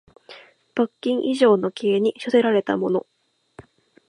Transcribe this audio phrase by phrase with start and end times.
[0.73, 3.05] 罰金以上の刑に処せられた者